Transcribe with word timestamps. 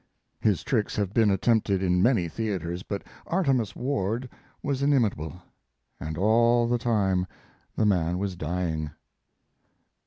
His 0.39 0.63
tricks 0.63 0.95
have 0.95 1.13
been 1.13 1.29
at 1.29 1.43
tempted 1.43 1.83
in 1.83 2.01
many 2.01 2.27
theaters, 2.27 2.81
but 2.81 3.03
Artemus 3.27 3.75
Ward 3.75 4.27
was 4.63 4.81
inimitable. 4.81 5.39
And 5.99 6.17
all 6.17 6.67
the 6.67 6.79
time 6.79 7.27
the 7.75 7.85
man 7.85 8.17
was 8.17 8.35
dying. 8.35 8.89